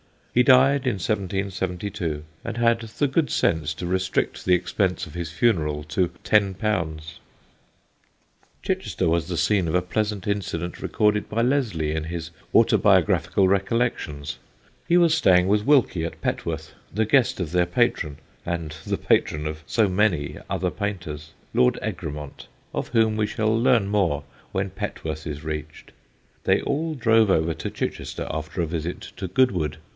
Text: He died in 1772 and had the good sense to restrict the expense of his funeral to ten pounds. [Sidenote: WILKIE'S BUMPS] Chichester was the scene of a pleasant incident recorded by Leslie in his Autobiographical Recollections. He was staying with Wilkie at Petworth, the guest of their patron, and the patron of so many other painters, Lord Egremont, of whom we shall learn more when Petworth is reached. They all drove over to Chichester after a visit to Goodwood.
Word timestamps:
He 0.33 0.41
died 0.43 0.87
in 0.87 0.93
1772 0.95 2.23
and 2.45 2.57
had 2.57 2.79
the 2.81 3.07
good 3.07 3.29
sense 3.29 3.73
to 3.75 3.85
restrict 3.85 4.45
the 4.45 4.55
expense 4.55 5.05
of 5.05 5.13
his 5.13 5.29
funeral 5.29 5.83
to 5.83 6.09
ten 6.23 6.53
pounds. 6.53 7.19
[Sidenote: 7.65 7.67
WILKIE'S 7.67 8.07
BUMPS] 8.39 8.57
Chichester 8.63 9.09
was 9.09 9.27
the 9.27 9.37
scene 9.37 9.67
of 9.67 9.75
a 9.75 9.81
pleasant 9.81 10.25
incident 10.27 10.81
recorded 10.81 11.29
by 11.29 11.41
Leslie 11.41 11.91
in 11.93 12.05
his 12.05 12.31
Autobiographical 12.55 13.47
Recollections. 13.49 14.39
He 14.87 14.95
was 14.95 15.13
staying 15.13 15.49
with 15.49 15.65
Wilkie 15.65 16.05
at 16.05 16.21
Petworth, 16.21 16.71
the 16.91 17.05
guest 17.05 17.41
of 17.41 17.51
their 17.51 17.67
patron, 17.67 18.17
and 18.45 18.71
the 18.87 18.97
patron 18.97 19.45
of 19.45 19.61
so 19.67 19.89
many 19.89 20.37
other 20.49 20.71
painters, 20.71 21.31
Lord 21.53 21.77
Egremont, 21.81 22.47
of 22.73 22.87
whom 22.87 23.17
we 23.17 23.27
shall 23.27 23.55
learn 23.55 23.87
more 23.89 24.23
when 24.53 24.71
Petworth 24.71 25.27
is 25.27 25.43
reached. 25.43 25.91
They 26.45 26.61
all 26.61 26.95
drove 26.95 27.29
over 27.29 27.53
to 27.53 27.69
Chichester 27.69 28.27
after 28.31 28.61
a 28.61 28.65
visit 28.65 29.01
to 29.17 29.27
Goodwood. 29.27 29.77